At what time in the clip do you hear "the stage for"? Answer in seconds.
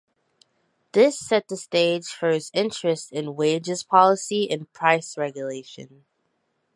1.47-2.29